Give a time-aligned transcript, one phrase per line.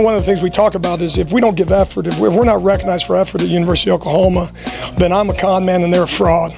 [0.00, 2.18] And one of the things we talk about is if we don't give effort, if
[2.18, 4.50] we're not recognized for effort at University of Oklahoma,
[4.96, 6.54] then I'm a con man and they're a fraud.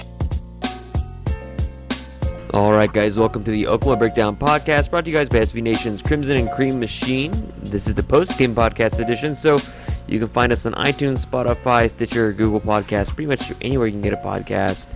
[2.54, 5.60] All right, guys, welcome to the Oklahoma Breakdown Podcast, brought to you guys by SB
[5.60, 7.32] Nation's Crimson and Cream Machine.
[7.64, 9.58] This is the post-game podcast edition, so
[10.06, 14.02] you can find us on iTunes, Spotify, Stitcher, Google Podcasts, pretty much anywhere you can
[14.02, 14.86] get a podcast.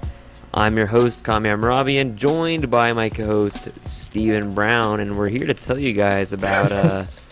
[0.54, 5.54] I'm your host, Kamiar Mehrabian, joined by my co-host, Stephen Brown, and we're here to
[5.54, 7.06] tell you guys about uh,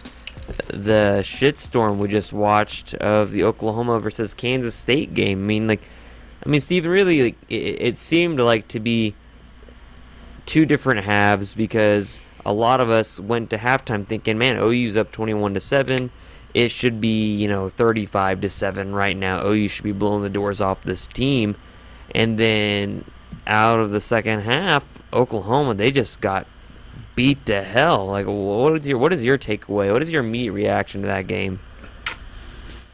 [0.69, 5.39] the shitstorm we just watched of the Oklahoma versus Kansas State game.
[5.39, 5.83] I mean, like,
[6.45, 9.15] I mean, Stephen, really, like, it, it seemed like to be
[10.47, 15.12] two different halves because a lot of us went to halftime thinking, man, OU's up
[15.12, 16.11] 21 to 7.
[16.53, 19.45] It should be, you know, 35 to 7 right now.
[19.45, 21.56] OU should be blowing the doors off this team.
[22.15, 23.05] And then
[23.47, 26.47] out of the second half, Oklahoma, they just got
[27.15, 28.07] beat to hell.
[28.07, 29.93] Like, what is your what is your takeaway?
[29.93, 31.61] What is your immediate reaction to that game?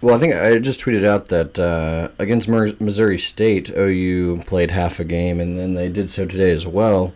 [0.03, 4.99] Well, I think I just tweeted out that uh, against Missouri State, OU played half
[4.99, 7.12] a game, and then they did so today as well.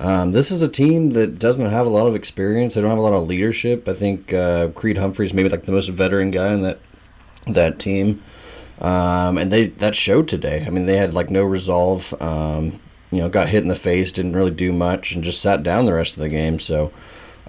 [0.00, 2.74] Um, this is a team that doesn't have a lot of experience.
[2.74, 3.88] They don't have a lot of leadership.
[3.88, 6.80] I think uh, Creed Humphrey's maybe like the most veteran guy in that
[7.46, 8.22] that team,
[8.80, 10.64] um, and they that showed today.
[10.66, 12.14] I mean, they had like no resolve.
[12.20, 12.80] Um,
[13.10, 15.84] you know, got hit in the face, didn't really do much, and just sat down
[15.84, 16.58] the rest of the game.
[16.58, 16.92] So.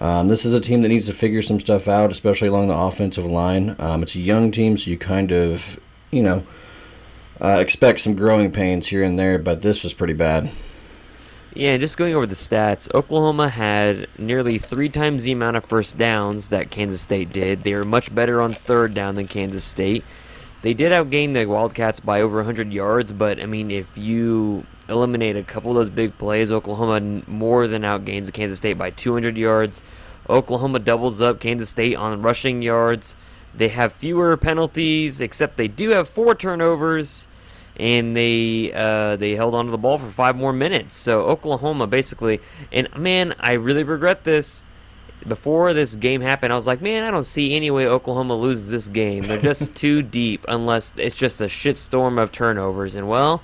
[0.02, 2.78] Um, this is a team that needs to figure some stuff out, especially along the
[2.78, 3.76] offensive line.
[3.80, 5.78] Um, it's a young team, so you kind of,
[6.10, 6.46] you know,
[7.42, 10.52] uh, expect some growing pains here and there, but this was pretty bad.
[11.54, 15.98] Yeah, just going over the stats, Oklahoma had nearly three times the amount of first
[15.98, 17.64] downs that Kansas State did.
[17.64, 20.04] They were much better on third down than Kansas State.
[20.62, 25.38] They did outgain the Wildcats by over 100 yards, but I mean, if you eliminate
[25.38, 29.82] a couple of those big plays, Oklahoma more than outgains Kansas State by 200 yards.
[30.30, 33.16] Oklahoma doubles up Kansas State on rushing yards.
[33.56, 37.28] They have fewer penalties, except they do have four turnovers,
[37.78, 40.98] and they uh, they held onto the ball for five more minutes.
[40.98, 44.64] So Oklahoma basically, and man, I really regret this.
[45.28, 48.70] Before this game happened, I was like, man, I don't see any way Oklahoma loses
[48.70, 49.24] this game.
[49.24, 52.96] They're just too deep, unless it's just a shitstorm of turnovers.
[52.96, 53.42] And well,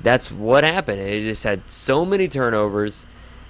[0.00, 1.00] that's what happened.
[1.00, 3.06] It just had so many turnovers,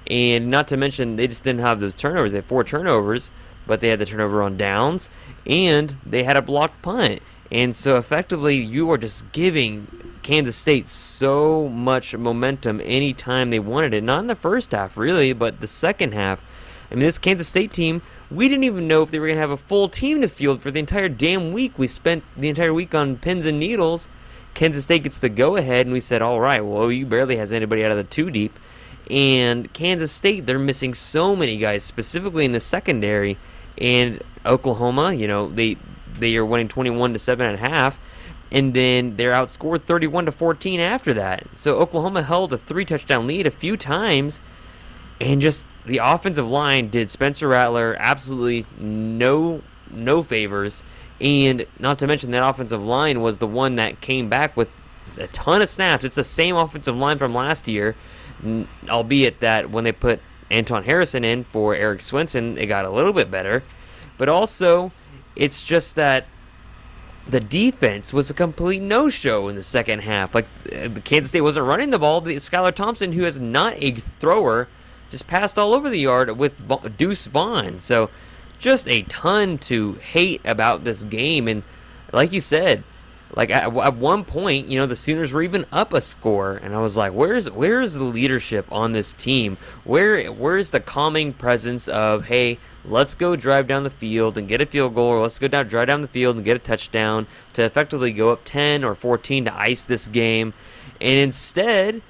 [0.06, 2.32] and not to mention they just didn't have those turnovers.
[2.32, 3.30] They had four turnovers,
[3.66, 5.08] but they had the turnover on downs,
[5.46, 7.20] and they had a blocked punt.
[7.52, 9.88] And so effectively, you are just giving
[10.22, 14.04] Kansas State so much momentum anytime they wanted it.
[14.04, 16.42] Not in the first half, really, but the second half.
[16.90, 19.40] I mean, this Kansas State team, we didn't even know if they were going to
[19.40, 21.72] have a full team to field for the entire damn week.
[21.76, 24.08] We spent the entire week on pins and needles
[24.54, 27.52] Kansas State gets the go ahead, and we said, all right, well, you barely has
[27.52, 28.58] anybody out of the two deep.
[29.08, 33.38] And Kansas State, they're missing so many guys, specifically in the secondary.
[33.78, 35.76] And Oklahoma, you know, they
[36.12, 37.98] they are winning 21 to seven and a half,
[38.50, 41.46] and then they're outscored 31 to 14 after that.
[41.56, 44.40] So Oklahoma held a three touchdown lead a few times,
[45.20, 50.84] and just the offensive line did Spencer Rattler absolutely no no favors
[51.20, 54.74] and not to mention that offensive line was the one that came back with
[55.18, 56.04] a ton of snaps.
[56.04, 57.94] It's the same offensive line from last year,
[58.88, 60.20] albeit that when they put
[60.50, 63.62] Anton Harrison in for Erik Swenson, it got a little bit better.
[64.16, 64.92] But also,
[65.36, 66.26] it's just that
[67.28, 70.34] the defense was a complete no-show in the second half.
[70.34, 72.22] Like the Kansas State wasn't running the ball.
[72.22, 74.68] Skylar Thompson, who is not a thrower,
[75.10, 77.80] just passed all over the yard with Deuce Vaughn.
[77.80, 78.10] So
[78.58, 81.48] just a ton to hate about this game.
[81.48, 81.62] And
[82.12, 82.84] like you said,
[83.34, 86.74] like at, at one point, you know, the Sooners were even up a score, and
[86.74, 89.56] I was like, "Where's where's the leadership on this team?
[89.84, 94.60] Where where's the calming presence of hey, let's go drive down the field and get
[94.60, 97.28] a field goal, or let's go down drive down the field and get a touchdown
[97.52, 100.52] to effectively go up 10 or 14 to ice this game."
[101.00, 102.02] And instead,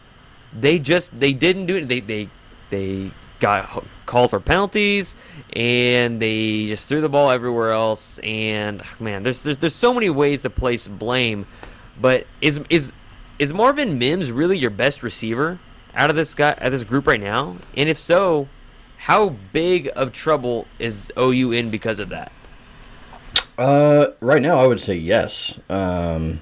[0.58, 1.88] they just they didn't do it.
[1.88, 2.31] They they
[2.70, 5.14] they got called for penalties
[5.55, 10.11] and they just threw the ball everywhere else and man there's there's, there's so many
[10.11, 11.46] ways to place blame
[12.00, 12.93] but is is
[13.38, 15.58] is Marvin Mims really your best receiver
[15.94, 17.56] out of this guy at this group right now?
[17.75, 18.49] And if so
[18.99, 22.32] how big of trouble is OU in because of that?
[23.56, 25.58] Uh right now I would say yes.
[25.69, 26.40] Um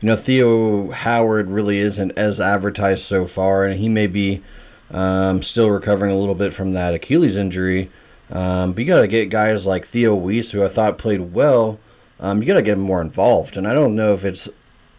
[0.00, 4.42] you know Theo Howard really isn't as advertised so far and he may be
[4.90, 7.90] um, still recovering a little bit from that Achilles injury.
[8.30, 11.78] Um, but you got to get guys like Theo Wease, who I thought played well.
[12.20, 13.56] Um, you got to get him more involved.
[13.56, 14.48] And I don't know if it's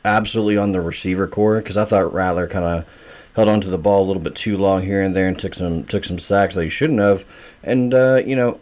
[0.04, 2.86] absolutely on the receiver core because I thought Rattler kind of
[3.36, 5.86] held onto the ball a little bit too long here and there and took some
[5.86, 7.24] took some sacks that he shouldn't have.
[7.64, 8.60] And uh, you know,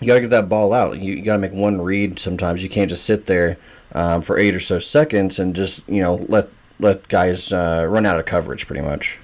[0.00, 0.98] you got to get that ball out.
[0.98, 2.18] You, you got to make one read.
[2.18, 3.58] Sometimes you can't just sit there
[3.94, 8.06] um, for eight or so seconds and just you know let let guys uh, run
[8.06, 9.18] out of coverage pretty much.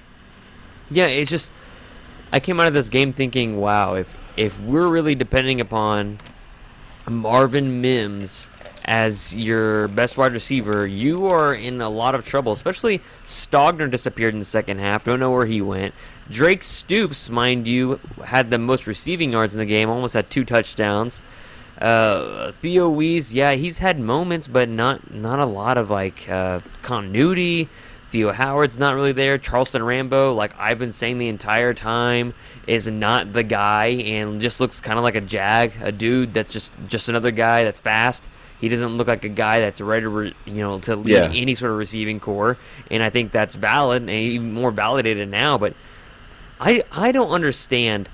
[0.89, 1.51] Yeah, it's just
[2.31, 6.19] I came out of this game thinking, wow, if if we're really depending upon
[7.07, 8.49] Marvin Mims
[8.85, 12.51] as your best wide receiver, you are in a lot of trouble.
[12.51, 15.03] Especially Stogner disappeared in the second half.
[15.03, 15.93] Don't know where he went.
[16.29, 19.89] Drake Stoops, mind you, had the most receiving yards in the game.
[19.89, 21.21] Almost had two touchdowns.
[21.79, 26.59] Uh, Theo Wease, yeah, he's had moments, but not not a lot of like uh,
[26.81, 27.69] continuity.
[28.11, 29.37] Theo Howard's not really there.
[29.37, 32.33] Charleston Rambo, like I've been saying the entire time,
[32.65, 36.51] is not the guy and just looks kind of like a jag, a dude that's
[36.51, 38.27] just just another guy that's fast.
[38.59, 41.31] He doesn't look like a guy that's ready to, re, you know, to lead yeah.
[41.33, 42.57] any sort of receiving core,
[42.91, 45.57] and I think that's valid and even more validated now.
[45.57, 45.75] But
[46.59, 48.09] I I don't understand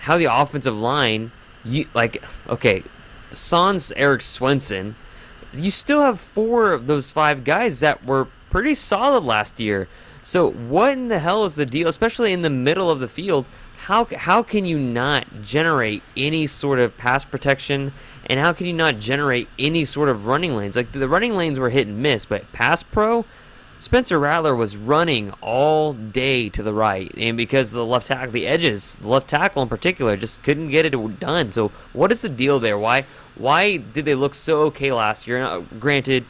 [0.00, 1.32] how the offensive line,
[1.64, 2.84] you like, okay,
[3.32, 4.96] Sans Erik Swenson,
[5.52, 9.88] you still have four of those five guys that were pretty solid last year.
[10.22, 13.46] So what in the hell is the deal, especially in the middle of the field?
[13.86, 17.92] How how can you not generate any sort of pass protection,
[18.26, 20.76] and how can you not generate any sort of running lanes?
[20.76, 23.24] Like the running lanes were hit and miss, but pass pro,
[23.78, 28.46] Spencer Rattler was running all day to the right, and because the left tackle, the
[28.46, 31.52] edges, the left tackle in particular, just couldn't get it done.
[31.52, 32.76] So what is the deal there?
[32.76, 33.06] Why
[33.36, 35.38] why did they look so okay last year?
[35.38, 36.26] Now, granted,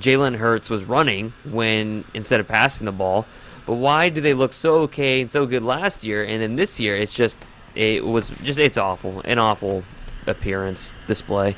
[0.00, 3.26] Jalen Hurts was running when instead of passing the ball.
[3.66, 6.80] But why do they look so okay and so good last year, and then this
[6.80, 7.38] year it's just
[7.74, 9.84] it was just it's awful, an awful
[10.26, 11.56] appearance display.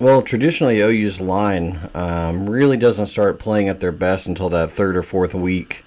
[0.00, 4.96] Well, traditionally OU's line um, really doesn't start playing at their best until that third
[4.96, 5.84] or fourth week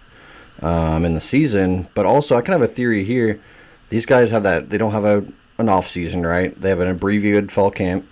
[0.62, 1.90] um, in the season.
[1.94, 3.42] But also, I kind of have a theory here.
[3.90, 5.25] These guys have that they don't have a
[5.58, 6.60] an off season, right?
[6.60, 8.08] They have an abbreviated fall camp.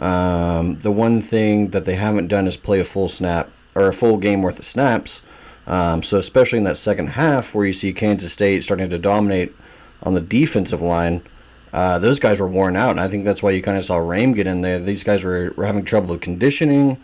[0.00, 3.92] Um, the one thing that they haven't done is play a full snap or a
[3.92, 5.22] full game worth of snaps.
[5.66, 9.54] Um, so especially in that second half where you see Kansas State starting to dominate
[10.02, 11.22] on the defensive line,
[11.72, 13.98] uh, those guys were worn out, and I think that's why you kind of saw
[13.98, 14.80] Rame get in there.
[14.80, 17.00] These guys were, were having trouble with conditioning,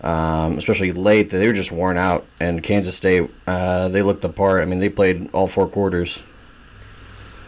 [0.00, 1.30] um, especially late.
[1.30, 4.62] They were just worn out, and Kansas State uh, they looked apart.
[4.62, 6.22] I mean, they played all four quarters.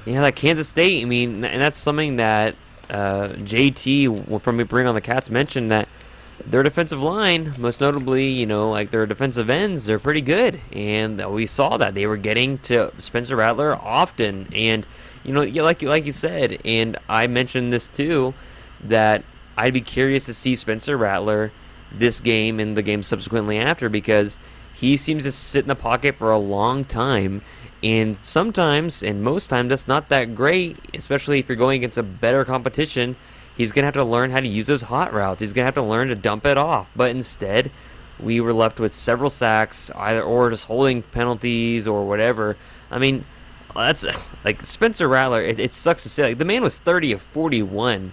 [0.04, 1.02] Yeah, like Kansas State.
[1.02, 2.54] I mean, and that's something that
[2.90, 5.88] uh, JT from Bring on the Cats mentioned that
[6.44, 11.24] their defensive line, most notably, you know, like their defensive ends, they're pretty good, and
[11.32, 14.86] we saw that they were getting to Spencer Rattler often, and
[15.22, 18.34] you know, like like you said, and I mentioned this too,
[18.82, 19.22] that
[19.56, 21.52] I'd be curious to see Spencer Rattler
[21.92, 24.38] this game and the game subsequently after because
[24.72, 27.42] he seems to sit in the pocket for a long time
[27.82, 32.02] and sometimes, and most times, that's not that great, especially if you're going against a
[32.02, 33.16] better competition.
[33.56, 35.40] He's going to have to learn how to use those hot routes.
[35.40, 36.90] He's going to have to learn to dump it off.
[36.94, 37.70] But instead,
[38.18, 42.56] we were left with several sacks, either or just holding penalties or whatever.
[42.90, 43.24] I mean,
[43.74, 44.04] that's
[44.44, 45.42] like Spencer Rattler.
[45.42, 46.22] It, it sucks to say.
[46.24, 48.12] Like, the man was 30 of 41.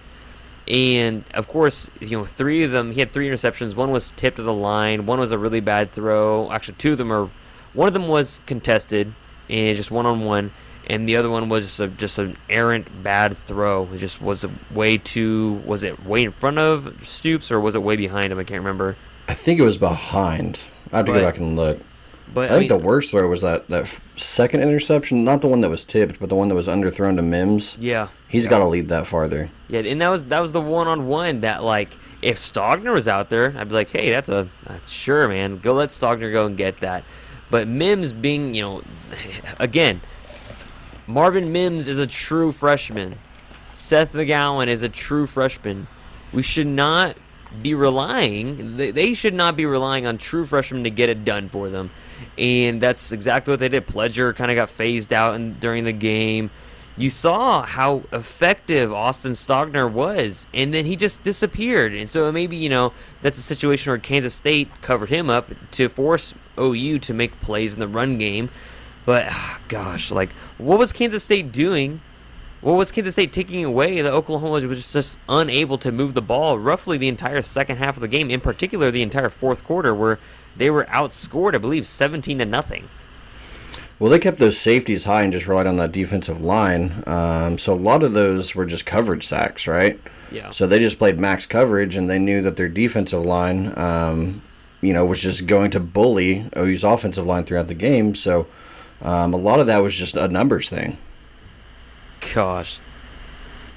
[0.66, 3.74] And of course, you know, three of them, he had three interceptions.
[3.74, 5.04] One was tipped to the line.
[5.04, 6.50] One was a really bad throw.
[6.52, 7.30] Actually, two of them are,
[7.74, 9.14] one of them was contested
[9.48, 10.52] and just one on one,
[10.86, 13.88] and the other one was just, a, just an errant bad throw.
[13.92, 15.62] It just was a way too.
[15.64, 18.38] Was it way in front of Stoops or was it way behind him?
[18.38, 18.96] I can't remember.
[19.28, 20.58] I think it was behind.
[20.92, 21.78] I have to but, go back and look.
[22.32, 25.48] But I, I think mean, the worst throw was that that second interception, not the
[25.48, 27.76] one that was tipped, but the one that was underthrown to Mims.
[27.78, 28.50] Yeah, he's yeah.
[28.50, 29.50] got to lead that farther.
[29.68, 33.08] Yeah, and that was that was the one on one that like If Stogner was
[33.08, 35.58] out there, I'd be like, hey, that's a uh, sure, man.
[35.58, 37.04] Go let Stogner go and get that.
[37.50, 38.82] But Mims being, you know,
[39.58, 40.00] again,
[41.06, 43.18] Marvin Mims is a true freshman.
[43.72, 45.86] Seth McGowan is a true freshman.
[46.32, 47.16] We should not
[47.62, 48.76] be relying.
[48.76, 51.90] They should not be relying on true freshmen to get it done for them,
[52.36, 53.86] and that's exactly what they did.
[53.86, 56.50] Pledger kind of got phased out in, during the game.
[56.96, 61.94] You saw how effective Austin Stogner was, and then he just disappeared.
[61.94, 65.88] And so maybe you know that's a situation where Kansas State covered him up to
[65.88, 68.50] force OU to make plays in the run game.
[69.06, 72.00] But oh, gosh, like what was Kansas State doing
[72.60, 76.58] what was Kansas State taking away that Oklahoma was just unable to move the ball
[76.58, 80.18] roughly the entire second half of the game, in particular the entire fourth quarter, where
[80.56, 82.88] they were outscored, I believe, 17 to nothing.
[84.00, 87.02] Well, they kept those safeties high and just relied on that defensive line.
[87.06, 90.00] Um, so a lot of those were just coverage sacks, right?
[90.30, 90.50] Yeah.
[90.50, 94.42] So they just played max coverage, and they knew that their defensive line, um,
[94.80, 98.14] you know, was just going to bully OU's offensive line throughout the game.
[98.14, 98.46] So
[99.02, 100.98] um, a lot of that was just a numbers thing.
[102.34, 102.80] Gosh.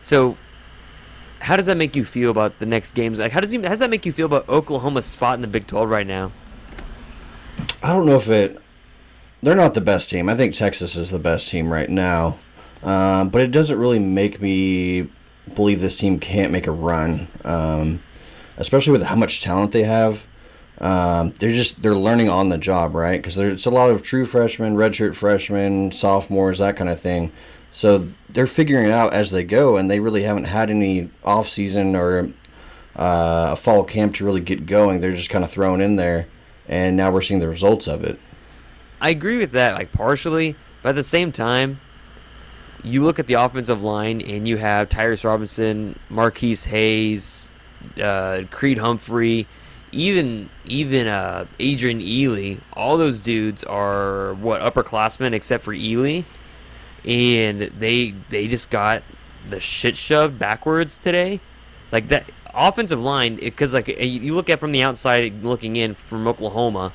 [0.02, 0.38] So,
[1.40, 3.20] how does that make you feel about the next games?
[3.20, 5.68] Like, how does, how does that make you feel about Oklahoma's spot in the Big
[5.68, 6.32] 12 right now?
[7.84, 8.60] I don't know if it.
[9.44, 10.30] They're not the best team.
[10.30, 12.38] I think Texas is the best team right now.
[12.84, 15.08] Um, but it doesn't really make me
[15.54, 18.02] believe this team can't make a run, um,
[18.58, 20.26] especially with how much talent they have.
[20.82, 23.22] Um, they're just they're learning on the job, right?
[23.22, 27.32] Because there's a lot of true freshmen, redshirt freshmen, sophomores, that kind of thing.
[27.72, 31.48] So they're figuring it out as they go, and they really haven't had any off
[31.48, 32.32] season or
[32.96, 35.00] uh, a fall camp to really get going.
[35.00, 36.28] They're just kind of thrown in there,
[36.68, 38.20] and now we're seeing the results of it.
[39.00, 41.80] I agree with that, like partially, but at the same time,
[42.84, 47.52] you look at the offensive line, and you have Tyrese Robinson, Marquis Hayes,
[48.02, 49.48] uh, Creed Humphrey,
[49.92, 52.60] even even uh, Adrian Ealy.
[52.74, 56.26] All those dudes are what upperclassmen, except for Ealy
[57.06, 59.04] and they they just got
[59.50, 61.40] the shit shoved backwards today.
[61.92, 66.28] Like that offensive line, because like you look at from the outside looking in from
[66.28, 66.94] Oklahoma.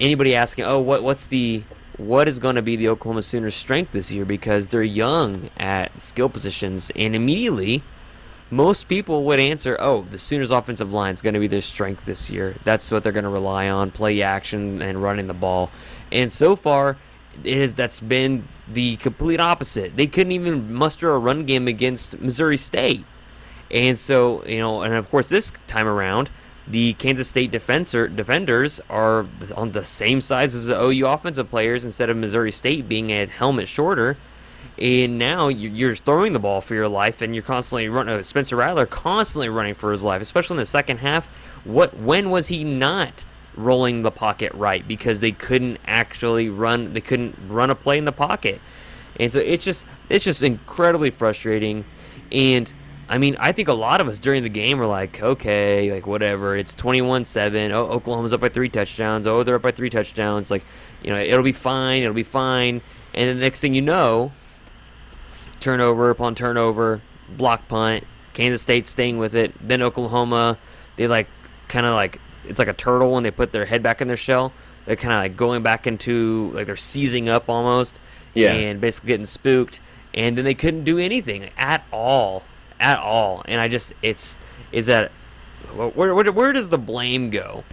[0.00, 1.62] Anybody asking, oh, what what's the
[1.96, 4.24] what is going to be the Oklahoma Sooners' strength this year?
[4.24, 7.82] Because they're young at skill positions, and immediately,
[8.50, 12.04] most people would answer, oh, the Sooners' offensive line is going to be their strength
[12.04, 12.56] this year.
[12.64, 15.70] That's what they're going to rely on: play action and running the ball.
[16.10, 16.96] And so far,
[17.44, 19.96] it is that's been the complete opposite.
[19.96, 23.04] They couldn't even muster a run game against Missouri State.
[23.70, 26.28] And so, you know, and of course this time around,
[26.66, 29.26] the Kansas State defender, defenders are
[29.56, 33.26] on the same size as the OU offensive players instead of Missouri State being a
[33.26, 34.16] helmet shorter.
[34.78, 38.14] And now you're throwing the ball for your life, and you're constantly running.
[38.14, 41.26] Uh, Spencer Rattler constantly running for his life, especially in the second half.
[41.64, 41.96] What?
[41.96, 43.24] When was he not
[43.56, 48.04] rolling the pocket right because they couldn't actually run they couldn't run a play in
[48.04, 48.60] the pocket.
[49.18, 51.84] And so it's just it's just incredibly frustrating
[52.32, 52.72] and
[53.08, 56.06] I mean, I think a lot of us during the game were like, okay, like
[56.06, 56.56] whatever.
[56.56, 57.72] It's 21-7.
[57.72, 59.26] Oh, Oklahoma's up by 3 touchdowns.
[59.26, 60.48] Oh, they're up by 3 touchdowns.
[60.48, 60.64] Like,
[61.02, 62.04] you know, it'll be fine.
[62.04, 62.82] It'll be fine.
[63.12, 64.30] And the next thing you know,
[65.60, 67.00] turnover upon turnover,
[67.36, 69.52] block punt, Kansas State staying with it.
[69.60, 70.58] Then Oklahoma,
[70.96, 71.28] they like
[71.68, 74.16] kind of like it's like a turtle when they put their head back in their
[74.16, 74.52] shell.
[74.86, 78.00] They're kind of like going back into like they're seizing up almost,
[78.34, 79.80] yeah, and basically getting spooked.
[80.12, 82.42] And then they couldn't do anything at all,
[82.80, 83.42] at all.
[83.46, 84.36] And I just it's
[84.72, 85.12] is that
[85.74, 87.64] where where, where does the blame go?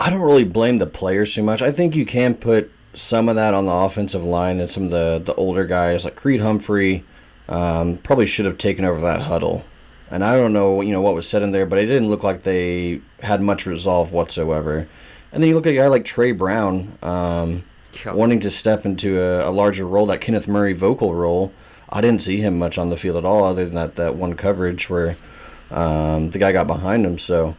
[0.00, 1.60] I don't really blame the players too much.
[1.60, 4.90] I think you can put some of that on the offensive line and some of
[4.90, 7.04] the the older guys like Creed Humphrey.
[7.48, 9.64] Um, probably should have taken over that huddle
[10.10, 12.22] and I don't know, you know, what was said in there, but it didn't look
[12.22, 14.88] like they had much resolve whatsoever.
[15.32, 17.64] And then you look at a guy like Tre Brown, um,
[18.06, 21.52] wanting to step into a, a, larger role, that Kenneth Murray vocal role.
[21.90, 24.34] I didn't see him much on the field at all, other than that that one
[24.34, 25.16] coverage where
[25.70, 27.18] um, the guy got behind him.
[27.18, 27.56] So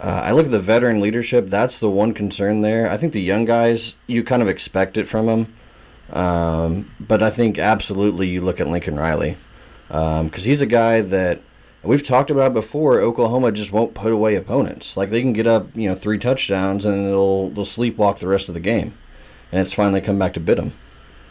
[0.00, 1.48] uh, I look at the veteran leadership.
[1.48, 2.90] That's the one concern there.
[2.90, 5.54] I think the young guys, you kind of expect it from them.
[6.12, 9.36] Um, but I think absolutely you look at Lincoln Riley
[9.88, 11.40] because um, he's a guy that
[11.82, 13.00] we've talked about before.
[13.00, 14.96] Oklahoma just won't put away opponents.
[14.96, 18.48] Like they can get up, you know, three touchdowns and they'll they'll sleepwalk the rest
[18.48, 18.94] of the game,
[19.52, 20.72] and it's finally come back to bit them.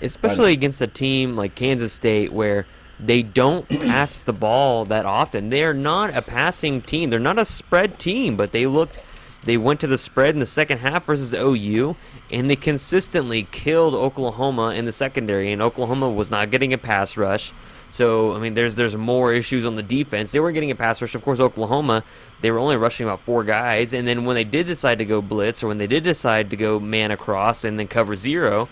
[0.02, 2.66] Especially against a team like Kansas State, where
[3.00, 5.50] they don't pass the ball that often.
[5.50, 7.10] They are not a passing team.
[7.10, 9.00] They're not a spread team, but they looked.
[9.44, 11.96] They went to the spread in the second half versus OU,
[12.29, 15.51] and they consistently killed Oklahoma in the secondary.
[15.51, 17.53] And Oklahoma was not getting a pass rush.
[17.89, 20.32] So I mean, there's there's more issues on the defense.
[20.32, 21.15] They weren't getting a pass rush.
[21.15, 22.03] Of course, Oklahoma
[22.41, 25.22] they were only rushing about four guys, and then when they did decide to go
[25.22, 28.70] blitz or when they did decide to go man across and then cover zero,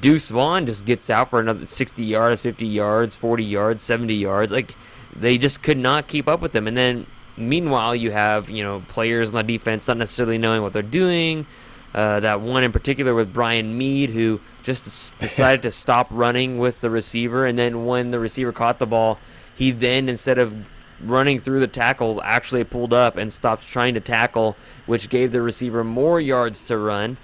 [0.00, 4.52] Deuce Vaughn just gets out for another 60 yards, 50 yards, 40 yards, 70 yards.
[4.52, 4.74] Like
[5.14, 6.66] they just could not keep up with them.
[6.66, 10.72] And then meanwhile, you have you know players on the defense not necessarily knowing what
[10.72, 11.46] they're doing.
[11.94, 16.80] Uh, that one in particular with Brian Mead, who just decided to stop running with
[16.80, 19.18] the receiver, and then when the receiver caught the ball,
[19.54, 20.54] he then instead of
[21.00, 25.42] running through the tackle actually pulled up and stopped trying to tackle, which gave the
[25.42, 27.16] receiver more yards to run.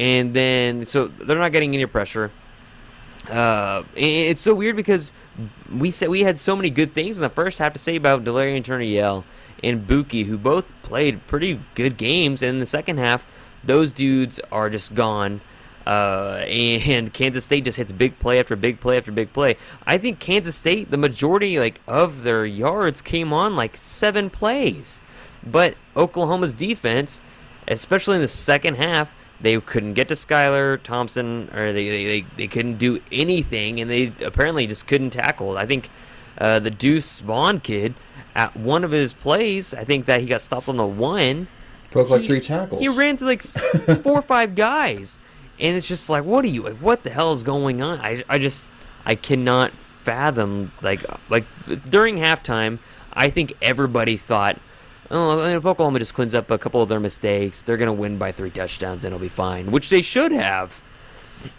[0.00, 2.30] And then, so they're not getting any pressure.
[3.28, 5.12] Uh, it's so weird because
[5.70, 8.24] we said we had so many good things in the first half to say about
[8.24, 9.26] Delarrin Turner-Yell
[9.62, 12.40] and Buki, who both played pretty good games.
[12.40, 13.26] And in the second half,
[13.62, 15.42] those dudes are just gone.
[15.86, 19.58] Uh, and Kansas State just hits big play after big play after big play.
[19.86, 24.98] I think Kansas State, the majority like of their yards came on like seven plays,
[25.44, 27.20] but Oklahoma's defense,
[27.68, 32.46] especially in the second half, they couldn't get to Skylar Thompson, or they, they, they,
[32.46, 35.56] couldn't do anything, and they apparently just couldn't tackle.
[35.56, 35.88] I think
[36.38, 37.94] uh, the Deuce Vaughn kid,
[38.34, 41.48] at one of his plays, I think that he got stopped on the one.
[41.90, 42.80] Broke like three tackles.
[42.80, 43.42] He ran to like
[44.02, 45.18] four or five guys
[45.60, 46.62] and it's just like, what are you?
[46.62, 48.00] Like, what the hell is going on?
[48.00, 48.66] I, I just,
[49.04, 51.44] I cannot fathom like, like
[51.88, 52.78] during halftime.
[53.12, 54.58] I think everybody thought,
[55.10, 58.32] oh, if Oklahoma just cleans up a couple of their mistakes, they're gonna win by
[58.32, 60.80] three touchdowns and it'll be fine, which they should have.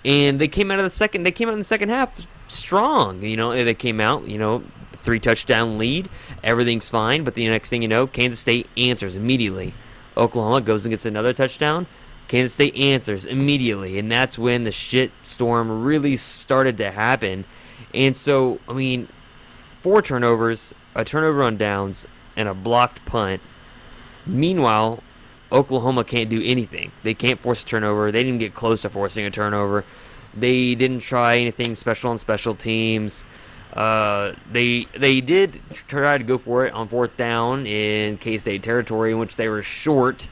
[0.05, 1.23] And they came out of the second.
[1.23, 3.23] They came out in the second half strong.
[3.23, 4.27] You know, they came out.
[4.27, 4.63] You know,
[4.97, 6.09] three touchdown lead.
[6.43, 7.23] Everything's fine.
[7.23, 9.73] But the next thing you know, Kansas State answers immediately.
[10.15, 11.87] Oklahoma goes and gets another touchdown.
[12.27, 17.43] Kansas State answers immediately, and that's when the shit storm really started to happen.
[17.93, 19.09] And so, I mean,
[19.81, 23.41] four turnovers, a turnover on downs, and a blocked punt.
[24.25, 25.03] Meanwhile,
[25.51, 26.91] Oklahoma can't do anything.
[27.03, 28.11] They can't force a turnover.
[28.11, 29.83] They didn't get close to forcing a turnover.
[30.33, 33.25] They didn't try anything special on special teams.
[33.73, 38.63] Uh, they they did try to go for it on fourth down in K State
[38.63, 40.27] territory, in which they were short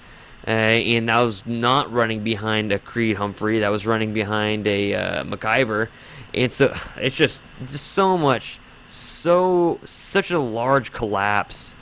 [0.48, 3.60] uh, and that was not running behind a Creed Humphrey.
[3.60, 5.90] That was running behind a uh, McIver.
[6.34, 11.76] And so it's just just so much, so such a large collapse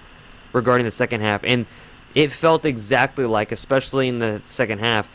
[0.58, 1.65] regarding the second half, and
[2.13, 5.10] it felt exactly like, especially in the second half,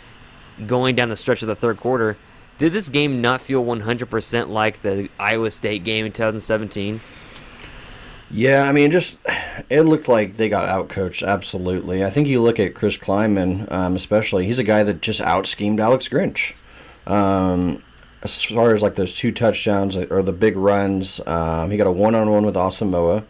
[0.67, 2.17] going down the stretch of the third quarter.
[2.59, 7.01] Did this game not feel 100% like the Iowa State game in 2017?
[8.31, 9.19] Yeah, I mean, just
[9.69, 11.27] it looked like they got outcoached.
[11.27, 14.47] Absolutely, I think you look at Chris Klieman, um, especially.
[14.47, 16.55] He's a guy that just out schemed Alex Grinch.
[17.07, 17.83] Um,
[18.23, 21.93] as far as like those two touchdowns or the big runs, um, he got a
[21.93, 23.25] one on one with Asamoah,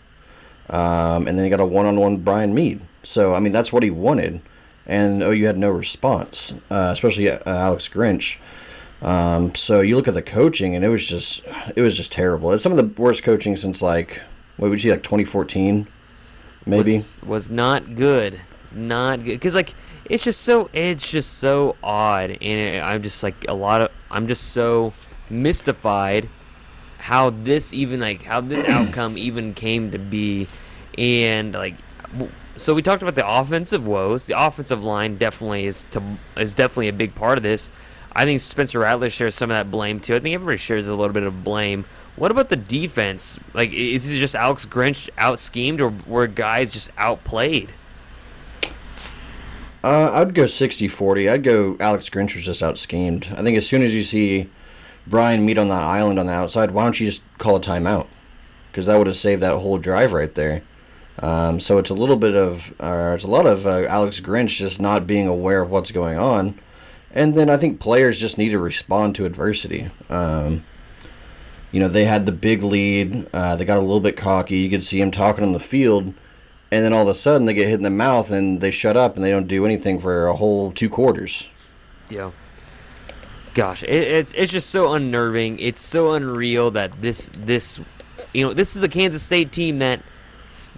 [0.70, 2.80] um, and then he got a one on one Brian Mead.
[3.02, 4.40] So I mean, that's what he wanted,
[4.86, 8.38] and oh, you had no response, uh, especially uh, Alex Grinch.
[9.00, 11.42] Um, so you look at the coaching, and it was just
[11.74, 12.52] it was just terrible.
[12.52, 14.20] It's some of the worst coaching since like
[14.56, 15.88] what would you like 2014
[16.66, 21.76] maybe was, was not good not good because like it's just so it's just so
[21.82, 24.92] odd and it, i'm just like a lot of i'm just so
[25.28, 26.28] mystified
[27.02, 30.48] how this even like how this outcome even came to be
[30.96, 31.74] and like
[32.56, 36.02] so we talked about the offensive woes the offensive line definitely is to
[36.36, 37.70] is definitely a big part of this
[38.14, 40.94] i think spencer rattler shares some of that blame too i think everybody shares a
[40.94, 41.84] little bit of blame
[42.16, 43.38] what about the defense?
[43.54, 47.72] Like, is it just Alex Grinch out schemed, or were guys just outplayed?
[49.82, 51.32] Uh, I'd go 60-40.
[51.32, 53.28] I'd go Alex Grinch was just out schemed.
[53.36, 54.48] I think as soon as you see
[55.06, 58.06] Brian Mead on that island on the outside, why don't you just call a timeout?
[58.70, 60.62] Because that would have saved that whole drive right there.
[61.18, 64.56] Um, so it's a little bit of, uh, it's a lot of uh, Alex Grinch
[64.56, 66.58] just not being aware of what's going on.
[67.10, 69.88] And then I think players just need to respond to adversity.
[70.08, 70.64] Um,
[71.70, 73.28] you know, they had the big lead.
[73.32, 74.56] Uh, they got a little bit cocky.
[74.56, 76.14] You could see him talking on the field,
[76.70, 78.96] and then all of a sudden they get hit in the mouth and they shut
[78.96, 81.48] up and they don't do anything for a whole two quarters.
[82.08, 82.30] Yeah.
[83.54, 85.58] Gosh, it, it, it's just so unnerving.
[85.58, 87.80] It's so unreal that this this
[88.32, 90.02] you know this is a Kansas State team that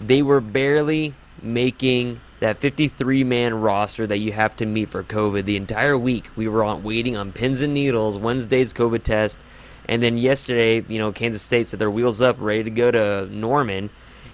[0.01, 5.45] they were barely making that 53 man roster that you have to meet for COVID
[5.45, 6.31] the entire week.
[6.37, 8.19] We were on waiting on pins and needles.
[8.19, 9.39] Wednesday's COVID test
[9.87, 13.27] and then yesterday, you know, Kansas State said their wheels up, ready to go to
[13.27, 13.91] Norman.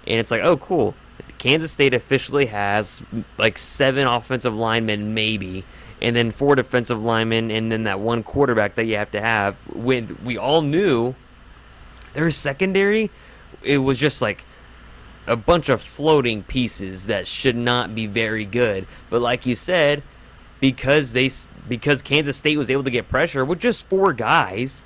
[0.07, 0.95] And it's like, oh, cool.
[1.37, 3.01] Kansas State officially has
[3.37, 5.63] like seven offensive linemen, maybe,
[6.01, 9.55] and then four defensive linemen, and then that one quarterback that you have to have.
[9.73, 11.15] When we all knew
[12.13, 13.09] their secondary
[13.63, 14.45] it was just like
[15.27, 18.87] a bunch of floating pieces that should not be very good.
[19.09, 20.03] But like you said,
[20.59, 21.29] because they
[21.67, 24.83] because Kansas State was able to get pressure with just four guys,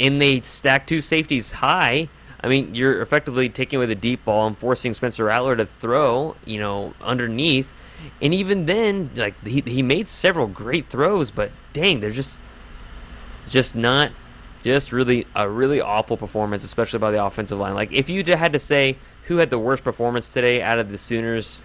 [0.00, 2.08] and they stacked two safeties high.
[2.42, 6.36] I mean, you're effectively taking away the deep ball and forcing Spencer Rattler to throw,
[6.44, 7.72] you know, underneath.
[8.22, 12.38] And even then, like he, he made several great throws, but dang, they're just
[13.48, 14.10] just not
[14.62, 17.74] just really a really awful performance, especially by the offensive line.
[17.74, 20.98] Like if you had to say who had the worst performance today out of the
[20.98, 21.62] Sooners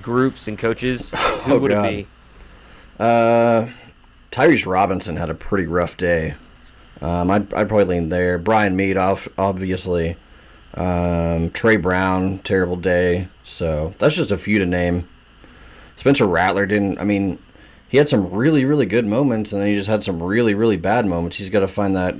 [0.00, 1.10] groups and coaches,
[1.44, 1.84] who Oh, would God.
[1.86, 2.06] it be?
[2.98, 3.68] Uh,
[4.30, 6.34] Tyrese Robinson had a pretty rough day.
[7.00, 8.38] Um, I'd, I'd probably lean there.
[8.38, 10.16] Brian Mead, off, obviously.
[10.74, 13.28] Um, Tre Brown, terrible day.
[13.44, 15.08] So that's just a few to name.
[15.96, 16.98] Spencer Rattler didn't.
[16.98, 17.38] I mean,
[17.88, 20.76] he had some really, really good moments, and then he just had some really, really
[20.76, 21.36] bad moments.
[21.36, 22.16] He's got to find that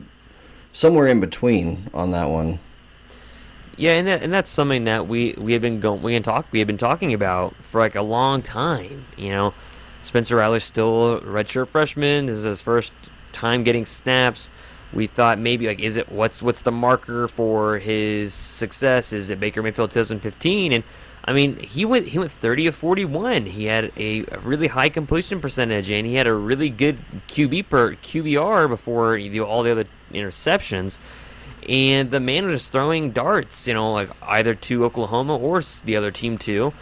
[0.73, 2.59] somewhere in between on that one.
[3.77, 6.47] Yeah, and that, and that's something that we we have been going we can talk
[6.53, 9.07] we have been talking about for like a long time.
[9.17, 9.55] You know,
[10.03, 12.27] Spencer Rattler's still a redshirt freshman.
[12.27, 12.93] This is his first
[13.33, 14.51] time getting snaps.
[14.93, 19.13] We thought maybe like is it what's what's the marker for his success?
[19.13, 20.73] Is it Baker Mayfield 2015?
[20.73, 20.85] And
[21.25, 23.47] I mean he went he went 30 of 41.
[23.47, 27.69] He had a, a really high completion percentage and he had a really good QB
[27.69, 30.99] per QBR before all the other interceptions
[31.69, 35.97] and the man was just throwing darts, you know, like either to Oklahoma or the
[35.97, 36.73] other team too,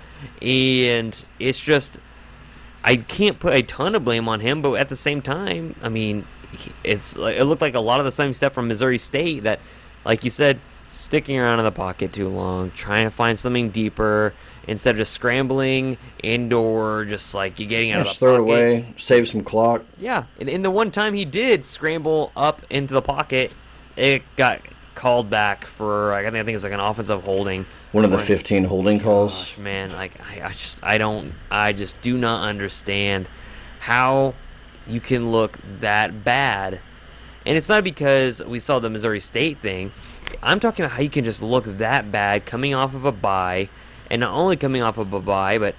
[0.41, 1.99] and it's just
[2.83, 5.89] I can't put a ton of blame on him, but at the same time, I
[5.89, 6.27] mean,
[6.83, 9.61] it's it looked like a lot of the same stuff from Missouri State that,
[10.05, 14.35] like you said, sticking around in the pocket too long, trying to find something deeper
[14.67, 18.39] instead of just scrambling indoor, just like you're getting out Just of the throw it
[18.47, 18.53] pocket.
[18.53, 19.85] away, save some clock.
[19.99, 23.53] Yeah, and, and the one time he did scramble up into the pocket,
[23.97, 24.61] it got
[24.95, 27.67] called back for like, I think I think it's like an offensive holding.
[27.93, 29.33] One of the 15 holding calls.
[29.33, 33.27] Gosh, man, like I, I just I don't I just do not understand
[33.81, 34.35] how
[34.87, 36.81] you can look that bad.
[37.47, 39.93] And it's not because we saw the Missouri State thing.
[40.43, 43.69] I'm talking about how you can just look that bad coming off of a bye,
[44.11, 45.75] and not only coming off of a bye, but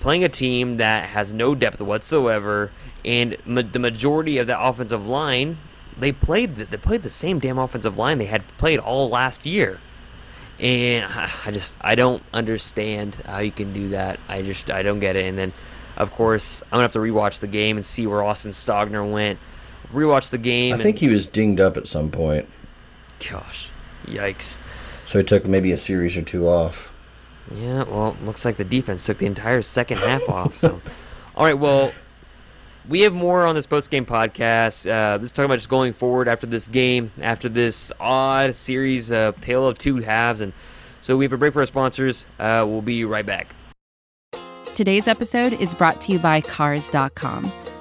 [0.00, 2.70] playing a team that has no depth whatsoever,
[3.04, 5.58] and ma- the majority of the offensive line
[5.96, 9.46] they played the, they played the same damn offensive line they had played all last
[9.46, 9.78] year
[10.60, 14.20] and I I just I don't understand how you can do that.
[14.28, 15.26] I just I don't get it.
[15.26, 15.52] And then,
[15.96, 19.38] of course, I'm gonna have to rewatch the game and see where Austin Stogner went.
[19.92, 20.74] Rewatch the game.
[20.74, 22.48] I think he was dinged up at some point,
[23.30, 23.70] Gosh,
[24.06, 24.58] yikes.
[25.06, 26.94] so he took maybe a series or two off.
[27.54, 27.82] Yeah.
[27.84, 30.56] Well, looks like the defense took the entire second half off.
[30.56, 30.80] So,
[31.36, 31.58] all right.
[31.58, 31.92] Well,
[32.88, 34.86] we have more on this post game podcast.
[34.90, 39.32] Uh, let's talk about just going forward after this game, after this odd series, uh,
[39.40, 40.52] tale of two halves, and
[41.00, 42.24] so we have a break for our sponsors.
[42.38, 43.54] Uh, we'll be right back.
[44.74, 47.52] Today's episode is brought to you by Cars.com.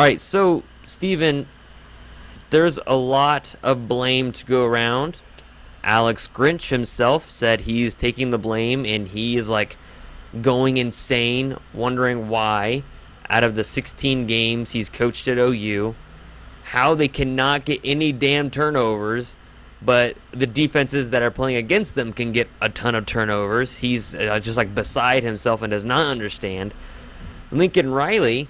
[0.00, 1.46] All right, so Stephen,
[2.48, 5.20] there's a lot of blame to go around.
[5.84, 9.76] Alex Grinch himself said he's taking the blame and he is like
[10.40, 12.82] going insane, wondering why,
[13.28, 15.94] out of the 16 games he's coached at OU,
[16.62, 19.36] how they cannot get any damn turnovers,
[19.82, 23.76] but the defenses that are playing against them can get a ton of turnovers.
[23.76, 26.72] He's uh, just like beside himself and does not understand.
[27.52, 28.48] Lincoln Riley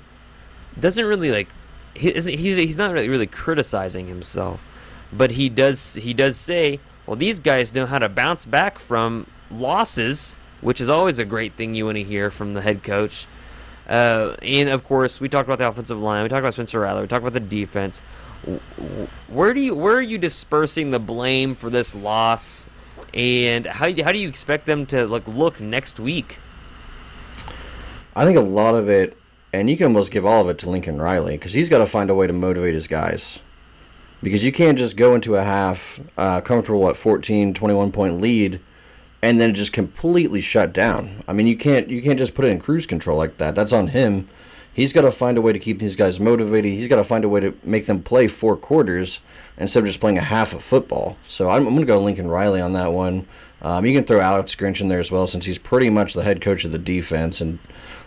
[0.79, 1.49] doesn't really like
[1.95, 4.65] he isn't he's, he's not really, really criticizing himself
[5.13, 9.27] but he does he does say well these guys know how to bounce back from
[9.51, 13.27] losses which is always a great thing you want to hear from the head coach.
[13.89, 17.03] Uh, and of course we talked about the offensive line we talked about Spencer Rattler
[17.03, 18.01] we talked about the defense.
[19.29, 22.69] Where do you where are you dispersing the blame for this loss?
[23.13, 26.39] And how, how do you expect them to like look next week?
[28.15, 29.17] I think a lot of it,
[29.53, 31.87] and you can almost give all of it to Lincoln Riley because he's got to
[31.87, 33.41] find a way to motivate his guys.
[34.23, 38.61] Because you can't just go into a half uh, comfortable, what, 14, 21 point lead,
[39.23, 41.25] and then just completely shut down.
[41.27, 43.55] I mean, you can't you can't just put it in cruise control like that.
[43.55, 44.29] That's on him.
[44.73, 46.73] he's got to find a way to keep these guys motivated.
[46.73, 49.21] He's got to find a way to make them play four quarters
[49.57, 51.17] instead of just playing a half of football.
[51.27, 53.27] So I'm, I'm going to go Lincoln Riley on that one.
[53.63, 56.23] Um, you can throw Alex Grinch in there as well since he's pretty much the
[56.23, 57.59] head coach of the defense and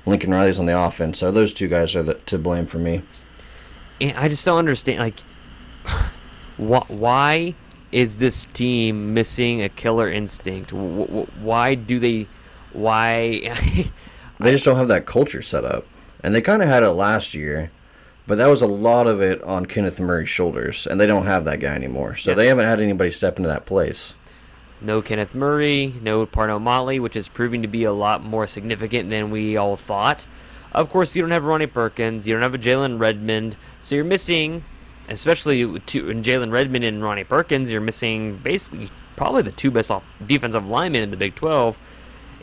[0.06, 1.20] Lincoln Riley's on the offense.
[1.20, 3.02] So those two guys are the, to blame for me.
[4.02, 5.20] And I just don't understand, like,
[6.58, 7.56] wh- why
[7.92, 10.72] is this team missing a killer instinct?
[10.72, 12.28] Wh- wh- Why do they?
[12.74, 13.54] Why?
[14.39, 15.86] They just don't have that culture set up.
[16.22, 17.72] And they kind of had it last year,
[18.28, 21.46] but that was a lot of it on Kenneth Murray's shoulders, and they don't have
[21.46, 22.16] that guy anymore.
[22.16, 22.36] So Yeah.
[22.36, 24.16] they haven't had anybody step into that place.
[24.84, 29.10] No Kenneth Murray, no Parnell Motley, which is proving to be a lot more significant
[29.10, 30.26] than we all thought.
[30.72, 34.04] Of course, you don't have Ronnie Perkins, you don't have a Jalen Redmond, so you're
[34.04, 34.63] missing,
[35.08, 40.04] especially in Jalen Redmond and Ronnie Perkins, you're missing basically probably the two best off
[40.26, 41.78] defensive linemen in the Big 12.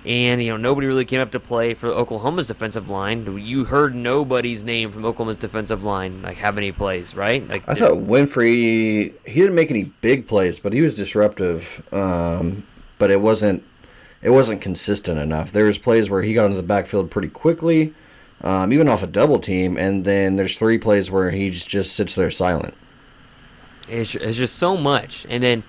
[0.04, 3.38] And you know nobody really came up to play for Oklahoma's defensive line.
[3.38, 7.46] You heard nobody's name from Oklahoma's defensive line like have any plays, right?
[7.46, 11.86] Like I thought Winfrey he didn't make any big plays, but he was disruptive.
[11.92, 12.66] Um,
[12.98, 13.64] but it wasn't
[14.22, 15.52] it wasn't consistent enough.
[15.52, 17.94] There was plays where he got into the backfield pretty quickly,
[18.42, 21.96] um, even off a double team, and then there's three plays where he just, just
[21.96, 22.74] sits there silent.
[23.88, 25.26] It's, it's just so much.
[25.28, 25.62] And then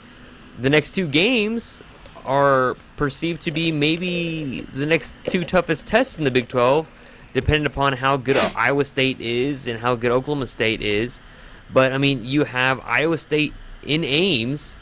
[0.59, 1.81] the next two games
[2.25, 6.89] are perceived to be maybe the next two toughest tests in the Big 12,
[7.33, 11.21] depending upon how good Iowa State is and how good Oklahoma State is.
[11.73, 13.53] But, I mean, you have Iowa State
[13.83, 14.77] in Ames,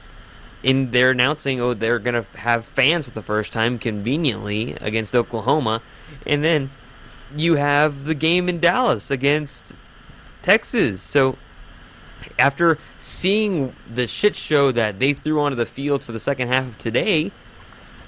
[0.63, 5.15] and they're announcing, oh, they're going to have fans for the first time conveniently against
[5.15, 5.81] Oklahoma.
[6.25, 6.71] And then
[7.35, 9.73] you have the game in Dallas against
[10.41, 11.01] Texas.
[11.01, 11.37] So
[12.39, 16.65] after seeing the shit show that they threw onto the field for the second half
[16.65, 17.31] of today,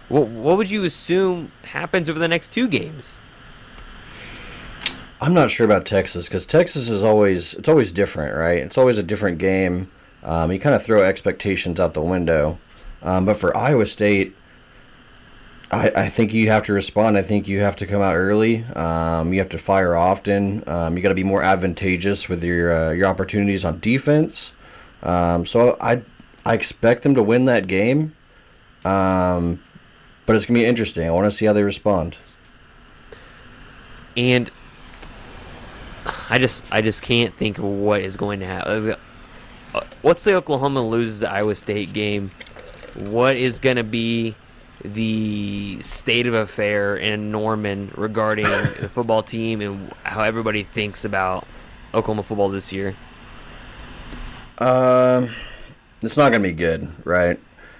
[0.09, 3.21] what, what would you assume happens over the next two games?
[5.21, 8.57] I'm not sure about Texas because Texas is always it's always different, right?
[8.57, 9.91] It's always a different game.
[10.23, 12.57] Um, you kind of throw expectations out the window.
[13.03, 14.35] Um, but for Iowa State,
[15.71, 17.17] I, I think you have to respond.
[17.17, 18.65] I think you have to come out early.
[18.75, 20.67] Um, you have to fire often.
[20.67, 24.51] Um, you got to be more advantageous with your uh, your opportunities on defense.
[25.01, 26.03] Um, so I
[26.45, 28.15] I expect them to win that game.
[28.83, 29.61] Um,
[30.25, 31.07] but it's gonna be interesting.
[31.07, 32.17] I want to see how they respond.
[34.17, 34.51] And
[36.29, 38.95] I just I just can't think of what is going to happen.
[39.73, 42.31] Uh, Let's say Oklahoma loses the Iowa State game.
[43.05, 44.35] What is to be
[44.83, 48.45] the state of affair in Norman regarding
[48.79, 51.47] the football team and how everybody thinks about
[51.93, 52.95] Oklahoma football this year?
[54.57, 55.31] Um,
[56.01, 57.39] it's not going to be good, right?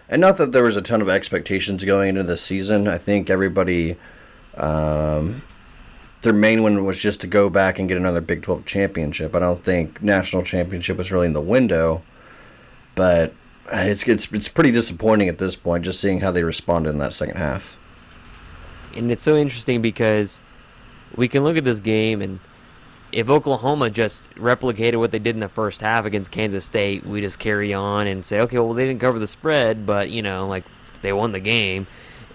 [0.09, 2.87] And not that there was a ton of expectations going into the season.
[2.87, 3.95] I think everybody,
[4.55, 5.41] um,
[6.21, 9.33] their main one was just to go back and get another Big 12 championship.
[9.33, 12.01] I don't think national championship was really in the window,
[12.95, 13.33] but
[13.71, 17.13] it's it's it's pretty disappointing at this point, just seeing how they responded in that
[17.13, 17.77] second half.
[18.95, 20.41] And it's so interesting because
[21.15, 22.39] we can look at this game and
[23.11, 27.19] if Oklahoma just replicated what they did in the first half against Kansas State, we
[27.21, 30.47] just carry on and say, okay, well they didn't cover the spread, but you know,
[30.47, 30.63] like
[31.01, 31.87] they won the game.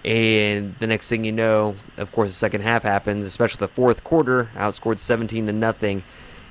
[0.05, 4.03] And the next thing you know, of course, the second half happens, especially the fourth
[4.03, 6.03] quarter, outscored 17 to nothing,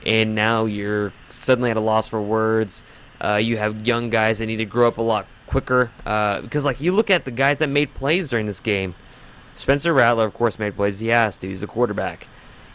[0.04, 2.82] and now you're suddenly at a loss for words.
[3.20, 6.64] Uh, you have young guys that need to grow up a lot quicker uh, because,
[6.64, 8.94] like, you look at the guys that made plays during this game.
[9.54, 10.98] Spencer Rattler, of course, made plays.
[10.98, 11.48] He has to.
[11.48, 12.28] He's a quarterback.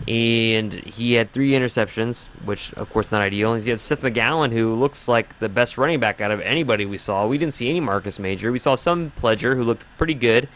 [0.08, 3.54] And he had three interceptions, which, of course, not ideal.
[3.54, 6.98] He had Seth McGowan, who looks like the best running back out of anybody we
[6.98, 7.28] saw.
[7.28, 8.52] We didn't see any Marcus Major.
[8.52, 10.50] We saw some Pledger, who looked pretty good.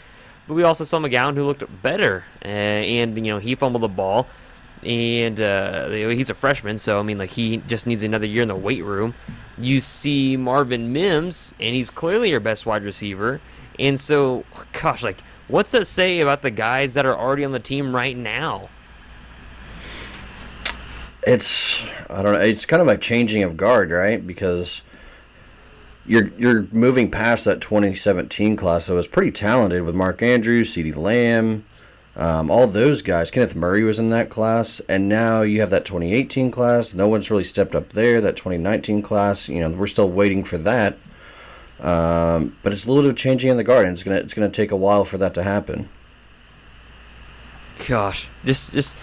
[0.48, 2.24] But we also saw McGowan, who looked better.
[2.44, 4.28] Uh, and, you know, he fumbled the ball.
[4.84, 8.48] And uh, he's a freshman, so, I mean, like, he just needs another year in
[8.48, 9.16] the weight room.
[9.58, 13.40] You see Marvin Mims, and he's clearly your best wide receiver.
[13.80, 17.60] And so, gosh, like, what's that say about the guys that are already on the
[17.60, 18.70] team right now?
[21.26, 22.40] it's I don't know.
[22.40, 24.26] It's kind of a changing of guard, right?
[24.26, 24.82] Because
[26.06, 30.96] you're you're moving past that 2017 class that was pretty talented with Mark Andrews, CeeDee
[30.96, 31.66] Lamb,
[32.16, 33.30] um, all those guys.
[33.30, 36.94] Kenneth Murray was in that class, and now you have that 2018 class.
[36.94, 38.22] No one's really stepped up there.
[38.22, 40.98] That 2019 class, you know, we're still waiting for that.
[41.80, 43.92] Um, but it's a little bit of changing in the garden.
[43.92, 45.90] it's gonna it's gonna take a while for that to happen.
[47.86, 48.96] Gosh, just just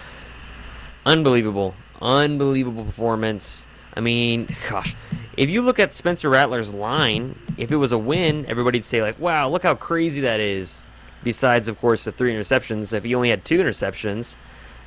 [1.05, 3.67] unbelievable, unbelievable performance.
[3.95, 4.95] I mean, gosh,
[5.37, 9.19] if you look at Spencer Rattler's line, if it was a win, everybody'd say like,
[9.19, 10.87] "Wow, look how crazy that is."
[11.23, 12.93] Besides, of course, the three interceptions.
[12.93, 14.35] If he only had two interceptions,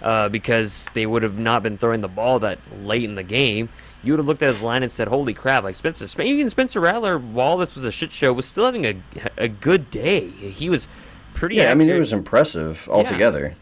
[0.03, 3.69] uh, because they would have not been throwing the ball that late in the game.
[4.03, 6.79] You would have looked at his line and said, "Holy crap!" Like Spencer, even Spencer
[6.81, 8.97] Rattler, while this was a shit show, was still having a
[9.37, 10.29] a good day.
[10.29, 10.87] He was
[11.35, 11.57] pretty.
[11.57, 13.57] Yeah, I mean it was impressive altogether.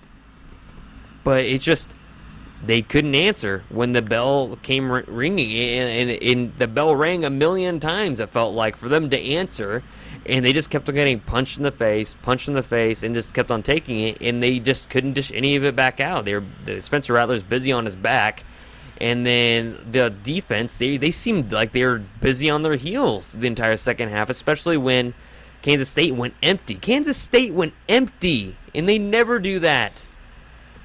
[1.23, 1.91] but it just
[2.63, 7.25] they couldn't answer when the bell came r- ringing and, and, and the bell rang
[7.25, 9.83] a million times it felt like for them to answer
[10.27, 13.15] and they just kept on getting punched in the face punched in the face and
[13.15, 16.25] just kept on taking it and they just couldn't dish any of it back out.
[16.25, 18.45] They were the spencer rattler's busy on his back
[19.01, 23.47] and then the defense they, they seemed like they were busy on their heels the
[23.47, 25.15] entire second half especially when
[25.63, 26.75] kansas state went empty.
[26.75, 30.07] Kansas state went empty and they never do that.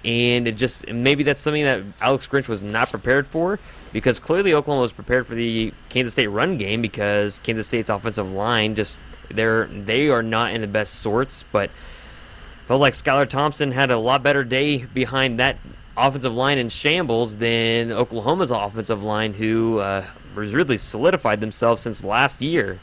[0.06, 3.60] And it just maybe that's something that Alex Grinch was not prepared for
[3.92, 8.32] because clearly Oklahoma was prepared for the Kansas State run game because Kansas State's offensive
[8.32, 9.00] line just
[9.32, 11.70] they're they are not in the best sorts, but
[12.68, 15.58] felt like Skylar Thompson had a lot better day behind that
[15.98, 22.42] offensive line in shambles than Oklahoma's offensive line, who uh, really solidified themselves since last
[22.42, 22.80] year.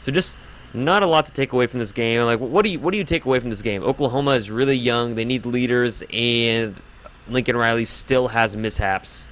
[0.00, 0.36] So just
[0.72, 2.22] not a lot to take away from this game.
[2.22, 3.82] Like, what do you what do you take away from this game?
[3.82, 6.80] Oklahoma is really young; they need leaders, and
[7.28, 9.26] Lincoln Riley still has mishaps.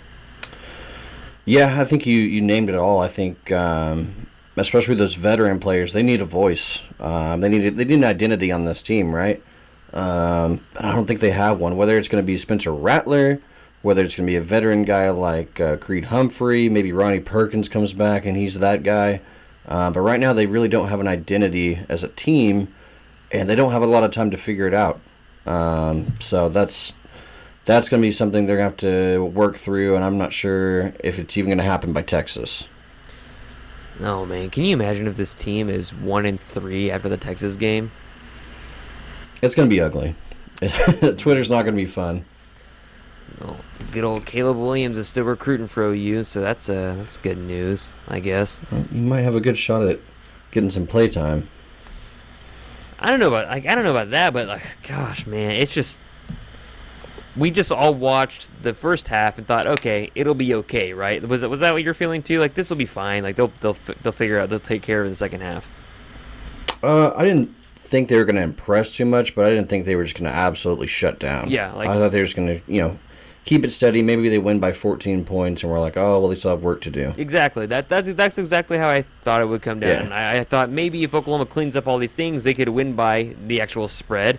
[1.45, 3.01] Yeah, I think you, you named it all.
[3.01, 6.81] I think, um, especially those veteran players, they need a voice.
[7.01, 9.43] Um, they need they need an identity on this team, right?
[9.93, 11.77] Um, I don't think they have one.
[11.77, 13.41] Whether it's going to be Spencer Rattler,
[13.83, 17.69] whether it's going to be a veteran guy like uh, Creed Humphrey, maybe Ronnie Perkins
[17.69, 19.21] comes back and he's that guy.
[19.67, 22.75] Uh, but right now, they really don't have an identity as a team,
[23.31, 25.01] and they don't have a lot of time to figure it out.
[25.47, 26.93] Um, so that's
[27.65, 30.33] that's going to be something they're going to have to work through, and I'm not
[30.33, 32.67] sure if it's even going to happen by Texas.
[34.01, 37.57] No man, can you imagine if this team is one and three after the Texas
[37.57, 37.91] game?
[39.43, 40.15] It's going to be ugly.
[41.17, 42.25] Twitter's not going to be fun.
[43.41, 43.57] Oh,
[43.91, 47.93] good old Caleb Williams is still recruiting for OU, so that's uh that's good news,
[48.07, 48.61] I guess.
[48.93, 50.01] You might have a good shot at
[50.51, 51.49] getting some playtime.
[53.01, 55.75] I don't know about like I don't know about that, but like gosh, man, it's
[55.75, 55.99] just
[57.37, 61.27] we just all watched the first half and thought, okay, it'll be okay, right?
[61.27, 62.41] Was that was that what you're feeling too?
[62.41, 63.23] Like this will be fine.
[63.23, 65.69] Like they'll they'll they'll figure out they'll take care of it in the second half.
[66.83, 67.55] Uh, I didn't
[67.93, 70.17] think they were going to impress too much, but I didn't think they were just
[70.19, 71.51] going to absolutely shut down.
[71.51, 72.99] Yeah, like- I thought they were just going to, you know,
[73.45, 74.03] keep it steady.
[74.03, 76.81] Maybe they win by 14 points, and we're like, oh, well, they still have work
[76.83, 77.13] to do.
[77.17, 77.67] Exactly.
[77.67, 80.09] That that's that's exactly how I thought it would come down.
[80.09, 80.15] Yeah.
[80.15, 83.35] I, I thought maybe if Oklahoma cleans up all these things, they could win by
[83.47, 84.39] the actual spread.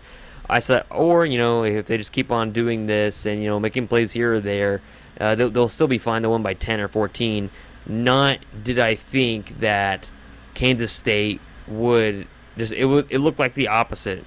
[0.53, 3.59] I said, or you know, if they just keep on doing this and you know
[3.59, 4.81] making plays here or there,
[5.19, 6.21] uh, they'll, they'll still be fine.
[6.21, 7.49] They'll win by ten or fourteen.
[7.87, 10.11] Not did I think that
[10.53, 14.25] Kansas State would just it would it looked like the opposite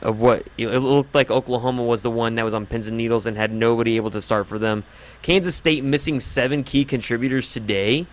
[0.00, 2.86] of what you know, it looked like Oklahoma was the one that was on pins
[2.86, 4.84] and needles and had nobody able to start for them.
[5.20, 8.06] Kansas State missing seven key contributors today.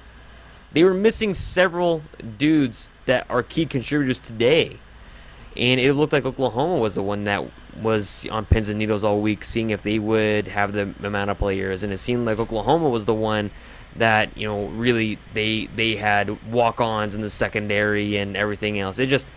[0.73, 2.03] They were missing several
[2.37, 4.79] dudes that are key contributors today.
[5.57, 7.43] And it looked like Oklahoma was the one that
[7.81, 11.37] was on pins and needles all week, seeing if they would have the amount of
[11.37, 11.83] players.
[11.83, 13.51] And it seemed like Oklahoma was the one
[13.95, 18.99] that you know really they they had walk-ons in the secondary and everything else.
[18.99, 19.29] It just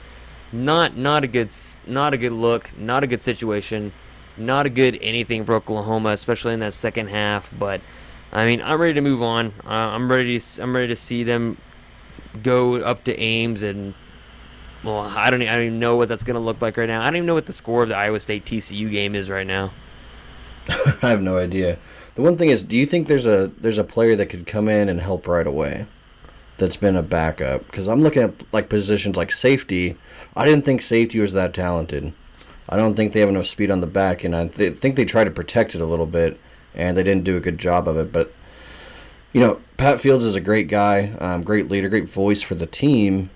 [0.53, 1.51] not not a good
[1.87, 3.93] not a good look, not a good situation,
[4.37, 7.51] not a good anything for Oklahoma, especially in that second half.
[7.57, 7.81] But
[8.33, 9.55] I mean, I'm ready to move on.
[9.65, 10.39] Uh, I'm ready.
[10.39, 11.57] To, I'm ready to see them
[12.43, 13.95] go up to Ames and.
[14.83, 15.43] Well, I don't.
[15.43, 17.03] I don't even know what that's gonna look like right now.
[17.03, 19.47] I don't even know what the score of the Iowa State TCU game is right
[19.47, 19.73] now.
[21.03, 21.79] I have no idea.
[22.15, 24.69] The one thing is, do you think there's a there's a player that could come
[24.69, 25.87] in and help right away?
[26.57, 29.97] That's been a backup because I'm looking at like positions like safety.
[30.35, 32.13] I didn't think safety was that talented.
[32.69, 35.05] I don't think they have enough speed on the back, and I th- think they
[35.05, 36.39] tried to protect it a little bit,
[36.75, 38.13] and they didn't do a good job of it.
[38.13, 38.33] But
[39.33, 42.67] you know, Pat Fields is a great guy, um, great leader, great voice for the
[42.67, 43.31] team,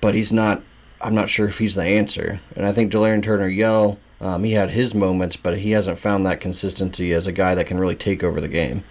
[0.00, 0.62] but he's not.
[1.00, 2.40] I'm not sure if he's the answer.
[2.54, 6.40] And I think Delarrin Turner-Yell, um, he had his moments, but he hasn't found that
[6.40, 8.82] consistency as a guy that can really take over the game.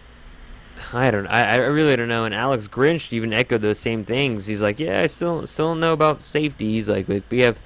[0.93, 1.25] I don't.
[1.27, 2.25] I, I really don't know.
[2.25, 4.45] And Alex Grinch even echoed those same things.
[4.45, 6.73] He's like, yeah, I still still don't know about safety.
[6.73, 7.57] He's like, "But we have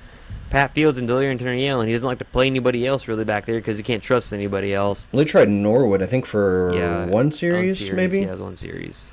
[0.50, 3.46] Pat Fields and Delarrin Turner-Yell, and he doesn't like to play anybody else really back
[3.46, 5.08] there because he can't trust anybody else.
[5.12, 8.58] Well, they tried Norwood, I think, for Yeah, one series, maybe, Yeah, it was one
[8.58, 9.10] series.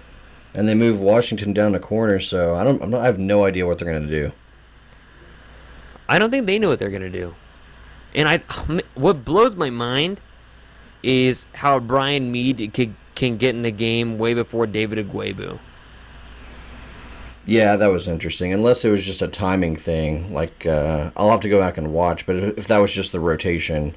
[0.57, 2.19] And they move Washington down the corner.
[2.19, 4.33] So I don't, I'm not, I have no idea what they're gonna do.
[6.09, 7.37] I don't think they know what they're gonna do.
[8.15, 8.39] And I,
[8.95, 10.21] what blows my mind
[11.03, 15.61] is how Brian Mead could, can get in the game way before David Ugwoegbu.
[17.45, 18.53] Yeah, that was interesting.
[18.53, 21.93] Unless it was just a timing thing, like uh, I'll have to go back and
[21.93, 22.27] watch.
[22.27, 23.95] But if that was just the rotation,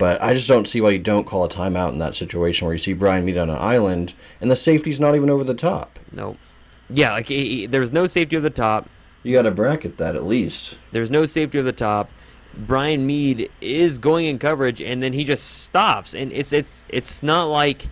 [0.00, 2.72] But I just don't see why you don't call a timeout in that situation where
[2.74, 5.98] you see Brian Mead on an island and the safety's not even over the top.
[6.10, 6.38] No.
[6.88, 8.88] Yeah, like he, he- there was no safety over the top.
[9.22, 10.78] You got to bracket that at least.
[10.92, 12.08] There's no safety over the top.
[12.56, 17.22] Brian Mead is going in coverage, and then he just stops, and it's it's it's
[17.22, 17.88] not like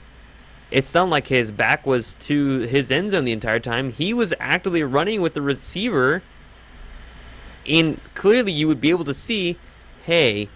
[0.70, 3.92] it's not like his back was to his end zone the entire time.
[3.92, 6.22] He was actively running with the receiver,
[7.68, 9.59] and clearly you would be able to see,
[10.06, 10.48] hey,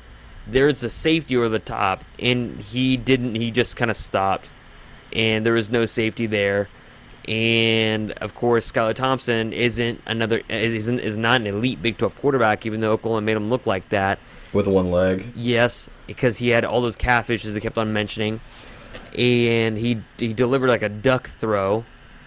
[0.46, 3.34] there's a safety over the top, and he didn't.
[3.34, 4.50] He just kind of stopped,
[5.12, 6.68] and there was no safety there.
[7.28, 12.66] And of course, Skylar Thompson isn't another isn't is not an elite Big 12 quarterback,
[12.66, 14.18] even though Oklahoma made him look like that.
[14.52, 15.32] With one leg.
[15.36, 18.40] Yes, because he had all those calf issues they kept on mentioning,
[19.16, 21.84] and he he delivered like a duck throw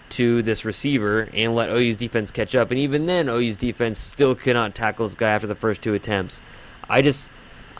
[0.08, 2.70] to this receiver and let OU's defense catch up.
[2.70, 5.94] And even then, OU's defense still could not tackle this guy after the first two
[5.94, 6.40] attempts.
[6.88, 7.30] I just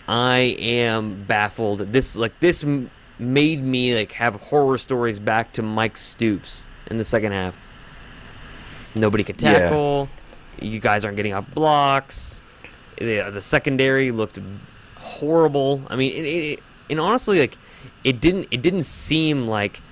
[0.08, 1.80] I am baffled.
[1.92, 6.98] This like this m- made me like have horror stories back to Mike Stoops in
[6.98, 7.56] the second half.
[8.94, 9.52] Nobody could Yeah.
[9.58, 10.08] tackle.
[10.60, 12.42] You guys aren't getting off blocks.
[12.98, 14.38] The, uh, the secondary looked
[14.96, 15.82] horrible.
[15.88, 17.58] I mean, it, it, and honestly, like
[18.04, 19.82] it didn't it didn't seem like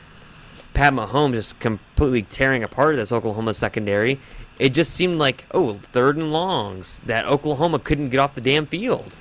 [0.73, 4.21] Pat Mahomes just completely tearing apart this Oklahoma secondary.
[4.59, 8.67] It just seemed like oh third and longs that Oklahoma couldn't get off the damn
[8.67, 9.17] field.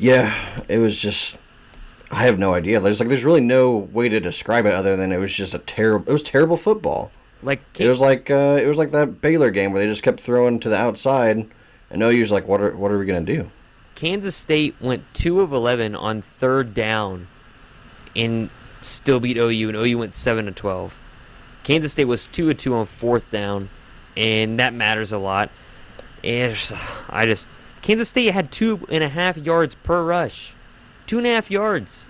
[0.00, 1.36] Yeah, it was just.
[2.10, 2.80] I have no idea.
[2.80, 5.58] There's like there's really no way to describe it other than it was just a
[5.58, 6.08] terrible.
[6.08, 7.12] It was terrible football.
[7.42, 10.20] Like It was like uh, it was like that Baylor game where they just kept
[10.20, 11.48] throwing to the outside,
[11.90, 13.50] and OU's like, what are what are we gonna do?
[13.94, 17.28] Kansas State went two of eleven on third down,
[18.16, 18.48] and
[18.82, 20.98] still beat OU, and OU went seven to twelve.
[21.62, 23.68] Kansas State was two of two on fourth down,
[24.16, 25.50] and that matters a lot.
[26.24, 26.56] And
[27.08, 27.46] I just
[27.82, 30.54] Kansas State had two and a half yards per rush,
[31.06, 32.08] two and a half yards,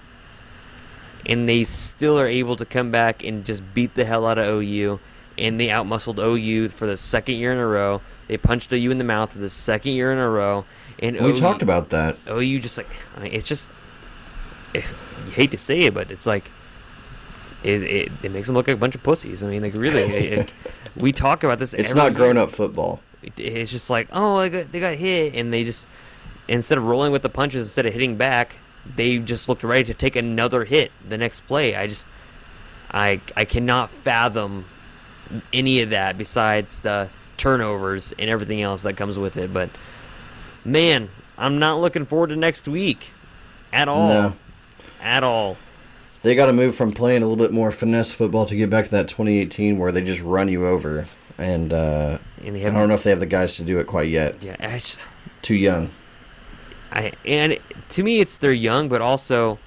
[1.27, 4.47] and they still are able to come back and just beat the hell out of
[4.47, 5.01] OU.
[5.39, 8.03] And they outmuscled OU for the second year in a row.
[8.29, 10.66] They punched OU in the mouth for the second year in a row.
[10.99, 12.16] And We OU talked about that.
[12.29, 13.66] OU just like I mean, it's just
[14.75, 14.95] it's,
[15.25, 16.51] you hate to say it, but it's like
[17.62, 19.43] it, it, it makes them look like a bunch of pussies.
[19.43, 20.53] I mean, like really, it,
[20.97, 21.75] we talk about this.
[21.75, 23.01] It's not grown up football.
[23.23, 25.89] It- It's just like oh, they got, they got hit, and they just
[26.49, 28.57] instead of rolling with the punches, instead of hitting back,
[28.97, 31.75] they just looked ready to take another hit the next play.
[31.77, 32.09] I just
[32.91, 34.64] I I cannot fathom
[35.53, 39.53] any of that besides the turnovers and everything else that comes with it.
[39.53, 39.71] But
[40.64, 41.09] man,
[41.39, 43.12] I'm not looking forward to next week
[43.73, 44.09] at all.
[44.09, 44.37] No.
[45.01, 45.57] At all.
[46.23, 48.85] They got to move from playing a little bit more finesse football to get back
[48.87, 51.07] to that 2018 where they just run you over.
[51.41, 54.09] And uh, And I don't know if they have the guys to do it quite
[54.11, 54.43] yet.
[54.43, 54.99] yeah, just-
[55.43, 55.91] Too young.
[56.93, 57.59] I and
[57.91, 59.59] to me it's they're young, but also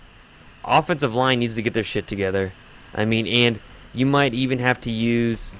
[0.63, 2.53] offensive line needs to get their shit together.
[2.93, 3.59] I mean, and
[3.93, 5.55] you might even have to use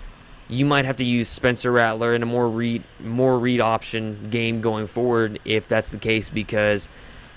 [0.50, 4.62] you might have to use Spencer Rattler in a more read more read option game
[4.62, 6.90] going forward if that's the case because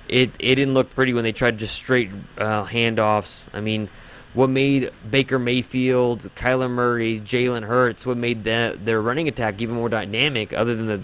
[0.08, 3.46] it it didn't look pretty when they tried just straight uh, handoffs.
[3.54, 3.88] I mean,
[4.36, 9.76] what made Baker Mayfield, Kyler Murray, Jalen Hurts, what made the, their running attack even
[9.76, 10.96] more dynamic, other than the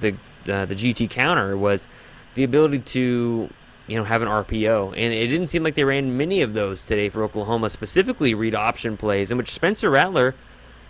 [0.45, 1.89] the, uh, the GT counter, was
[2.35, 3.49] the ability to
[3.87, 6.85] you know have an RPO, and it didn't seem like they ran many of those
[6.85, 10.35] today for Oklahoma, specifically read option plays, in which Spencer Rattler.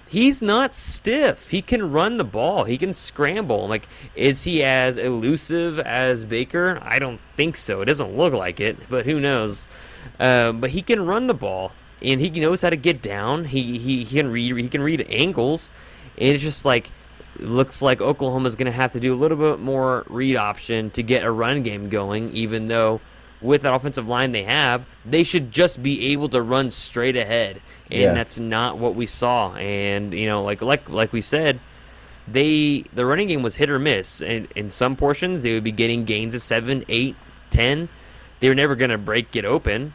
[0.09, 1.49] He's not stiff.
[1.49, 2.64] He can run the ball.
[2.64, 3.66] He can scramble.
[3.66, 6.78] Like, is he as elusive as Baker?
[6.82, 7.80] I don't think so.
[7.80, 9.68] It doesn't look like it, but who knows?
[10.20, 11.72] Um, but he can run the ball,
[12.03, 13.46] and he knows how to get down.
[13.46, 15.70] He he, he can read he can read angles,
[16.18, 16.90] and it's just like
[17.38, 21.03] looks like Oklahoma's going to have to do a little bit more read option to
[21.03, 22.30] get a run game going.
[22.34, 23.00] Even though
[23.40, 27.61] with that offensive line they have, they should just be able to run straight ahead,
[27.90, 28.12] and Yeah.
[28.14, 29.55] that's not what we saw.
[29.55, 31.59] And you know, like like like we said,
[32.28, 34.20] they the running game was hit or miss.
[34.22, 37.16] And in some portions, they would be getting gains of seven, eight,
[37.50, 37.88] ten.
[38.40, 39.94] They were never going to break it open.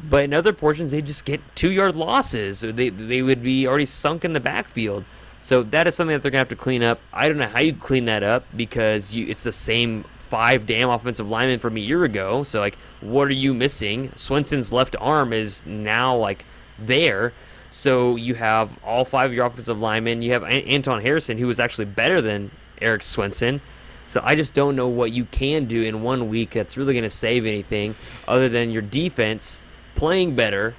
[0.00, 2.62] But in other portions, they just get two yard losses.
[2.62, 5.04] Or they they would be already sunk in the backfield.
[5.40, 7.00] So that is something that they're gonna have to clean up.
[7.12, 10.90] I don't know how you clean that up because you it's the same five damn
[10.90, 12.42] offensive linemen from a year ago.
[12.42, 14.12] So like, what are you missing?
[14.14, 16.44] Swenson's left arm is now like
[16.78, 17.32] there.
[17.70, 20.22] So you have all five of your offensive linemen.
[20.22, 23.60] You have An- Anton Harrison, who was actually better than Erik Swenson.
[24.06, 27.02] So I just don't know what you can do in one week that's really going
[27.04, 27.94] to save anything
[28.26, 29.62] other than your defense
[29.98, 30.76] playing better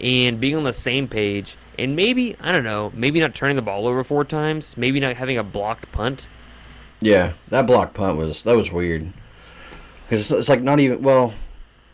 [0.00, 1.56] and being on the same page.
[1.76, 5.16] And maybe, I don't know, maybe not turning the ball over four times, maybe not
[5.16, 6.28] having a blocked punt.
[7.00, 9.12] Yeah, that block punt was that was weird.
[10.04, 11.34] Because it's, it's like not even well.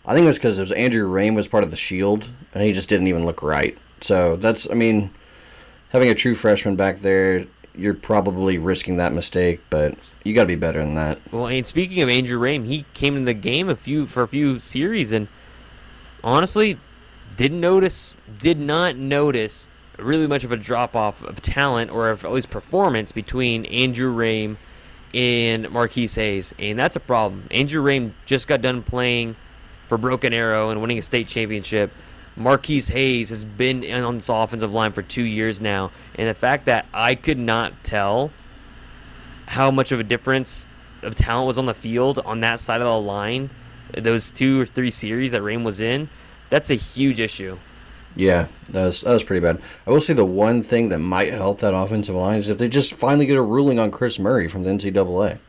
[0.04, 2.62] I think it was because it was Andrew Raym was part of the Shield, and
[2.62, 3.76] he just didn't even look right.
[4.02, 5.12] So that's I mean,
[5.88, 9.94] having a true freshman back there, you're probably risking that mistake, but
[10.24, 11.20] you got to be better than that.
[11.32, 14.28] Well, and speaking of Andrew Raym, he came in the game a few for a
[14.28, 15.28] few series, and
[16.22, 16.78] honestly,
[17.36, 19.68] didn't notice, did not notice
[19.98, 24.14] really much of a drop off of talent or of at least performance between Andrew
[24.14, 24.56] Raym
[25.12, 27.46] and Marquis Hayes, and that's a problem.
[27.50, 29.36] Andrew Raym just got done playing
[29.88, 31.92] for Broken Arrow and winning a state championship.
[32.36, 36.64] Marquis Hayes has been on this offensive line for two years now, and the fact
[36.66, 38.30] that I could not tell
[39.46, 40.68] how much of a difference
[41.02, 43.50] of talent was on the field on that side of the line,
[43.96, 46.08] those two or three series that Raym was in,
[46.48, 47.58] that's a huge issue.
[48.16, 49.60] Yeah, that was that was pretty bad.
[49.86, 52.68] I will say the one thing that might help that offensive line is if they
[52.68, 55.38] just finally get a ruling on Chris Murray from the NCAA.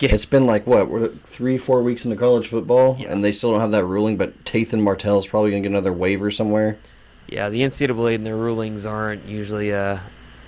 [0.00, 3.12] It's been like what, three, four weeks into college football, Yeah.
[3.12, 4.16] and they still don't have that ruling.
[4.16, 6.78] But Tate Martell is probably gonna get another waiver somewhere.
[7.28, 9.98] Yeah, the NCAA and their rulings aren't usually uh,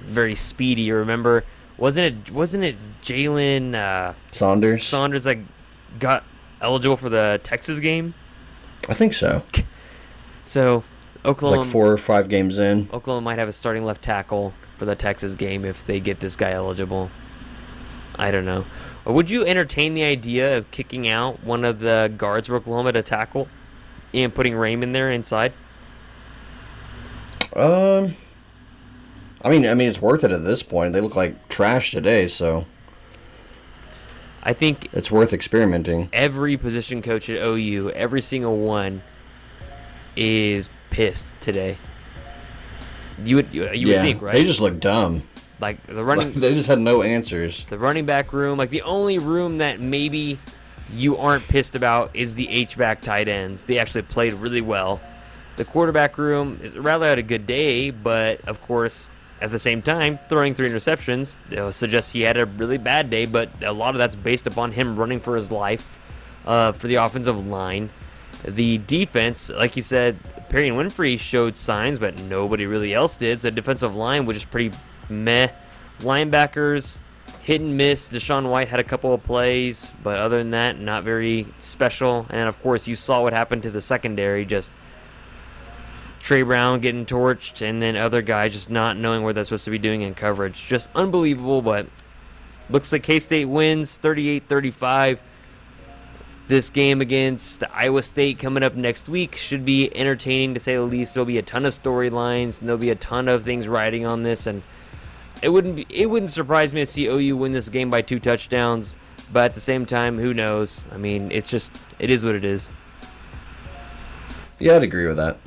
[0.00, 0.90] very speedy.
[0.90, 1.44] Remember,
[1.76, 5.36] wasn't it wasn't it Jalen uh, Saunders, Saunders that
[5.98, 6.24] got
[6.60, 8.14] eligible for the Texas game?
[8.88, 9.42] I think so.
[10.42, 10.84] So
[11.24, 12.88] Oklahoma like four or five games in.
[12.92, 16.36] Oklahoma might have a starting left tackle for the Texas game if they get this
[16.36, 17.10] guy eligible.
[18.16, 18.64] I don't know.
[19.04, 22.92] Or would you entertain the idea of kicking out one of the guards for Oklahoma
[22.92, 23.48] to tackle
[24.12, 25.52] and putting Raymond there inside?
[27.54, 28.16] Um,
[29.42, 30.92] I mean, I mean, it's worth it at this point.
[30.92, 32.66] They look like trash today, so
[34.42, 36.08] I think it's worth experimenting.
[36.12, 39.02] every position coach at OU, every single one,
[40.16, 41.78] is pissed today.
[43.24, 44.32] You would you, you yeah, would think right?
[44.32, 45.22] they just look dumb.
[45.60, 47.64] like the running they just had no answers.
[47.66, 50.38] the running back room, like the only room that maybe
[50.94, 53.64] you aren't pissed about is the H back tight ends.
[53.64, 55.00] They actually played really well.
[55.56, 59.08] The quarterback room rather had a good day, but of course,
[59.42, 61.36] at the same time, throwing three interceptions
[61.74, 63.26] suggests he had a really bad day.
[63.26, 65.98] But a lot of that's based upon him running for his life
[66.46, 67.90] uh, for the offensive line.
[68.44, 70.18] The defense, like you said,
[70.48, 73.40] Perrion Winfrey showed signs, but nobody really else did.
[73.40, 74.76] So defensive line was just pretty
[75.08, 75.48] meh.
[76.00, 76.98] Linebackers,
[77.42, 78.08] hit and miss.
[78.08, 82.26] DaShaun White had a couple of plays, but other than that, not very special.
[82.30, 84.44] And of course, you saw what happened to the secondary.
[84.44, 84.72] Just
[86.22, 89.72] Tre Brown getting torched, and then other guys just not knowing what they're supposed to
[89.72, 90.66] be doing in coverage.
[90.66, 91.86] Just unbelievable, but
[92.70, 95.20] looks like K State wins 38 35.
[96.46, 100.82] This game against Iowa State coming up next week should be entertaining to say the
[100.82, 101.14] least.
[101.14, 104.22] There'll be a ton of storylines, and there'll be a ton of things riding on
[104.22, 104.62] this, and
[105.42, 108.20] it wouldn't be it wouldn't surprise me to see OU win this game by two
[108.20, 108.96] touchdowns.
[109.32, 110.86] But at the same time, who knows?
[110.92, 112.70] I mean, it's just it is what it is.
[114.60, 115.38] Yeah, I'd agree with that.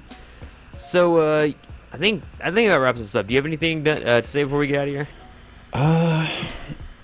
[0.75, 1.49] So uh,
[1.93, 3.27] I think I think that wraps us up.
[3.27, 5.07] Do you have anything to, uh, to say before we get out of here?
[5.73, 6.27] Uh,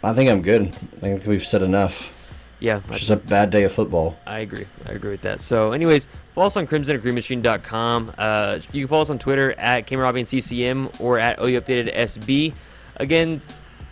[0.03, 0.67] I think I'm good.
[0.97, 2.13] I think we've said enough.
[2.59, 4.19] Yeah, It's just a bad day of football.
[4.27, 4.67] I agree.
[4.85, 5.41] I agree with that.
[5.41, 8.13] So, anyways, follow us on crimsonandcreammachine.com.
[8.15, 12.53] Uh, you can follow us on Twitter at CameronRobbinsCCM or at OU Updated SB.
[12.97, 13.41] Again,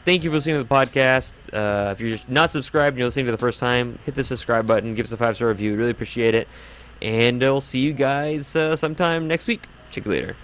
[0.05, 1.33] thank you for listening to the podcast.
[1.51, 4.67] Uh, if you're not subscribed and you're listening for the first time, hit the subscribe
[4.67, 5.75] button, give us a five star review.
[5.75, 6.47] Really appreciate it.
[7.01, 9.63] And we'll see you guys uh, sometime next week.
[9.91, 10.35] Check you later.